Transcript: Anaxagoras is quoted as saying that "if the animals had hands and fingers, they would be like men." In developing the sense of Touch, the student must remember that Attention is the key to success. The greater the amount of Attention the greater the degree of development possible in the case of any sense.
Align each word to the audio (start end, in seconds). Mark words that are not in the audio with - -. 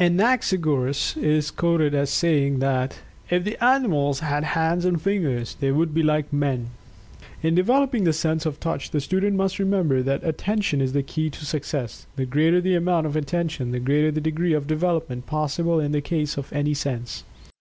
Anaxagoras 0.00 1.16
is 1.16 1.52
quoted 1.52 1.94
as 1.94 2.10
saying 2.10 2.58
that 2.58 2.98
"if 3.30 3.44
the 3.44 3.56
animals 3.62 4.18
had 4.18 4.42
hands 4.42 4.84
and 4.84 5.00
fingers, 5.00 5.56
they 5.60 5.70
would 5.70 5.94
be 5.94 6.02
like 6.02 6.32
men." 6.32 6.70
In 7.40 7.54
developing 7.54 8.02
the 8.02 8.12
sense 8.12 8.46
of 8.46 8.58
Touch, 8.58 8.90
the 8.90 9.00
student 9.00 9.36
must 9.36 9.60
remember 9.60 10.02
that 10.02 10.24
Attention 10.24 10.80
is 10.80 10.92
the 10.92 11.04
key 11.04 11.30
to 11.30 11.46
success. 11.46 12.08
The 12.16 12.26
greater 12.26 12.60
the 12.60 12.74
amount 12.74 13.06
of 13.06 13.14
Attention 13.14 13.70
the 13.70 13.78
greater 13.78 14.10
the 14.10 14.20
degree 14.20 14.54
of 14.54 14.66
development 14.66 15.26
possible 15.26 15.78
in 15.78 15.92
the 15.92 16.00
case 16.00 16.36
of 16.36 16.52
any 16.52 16.74
sense. 16.74 17.22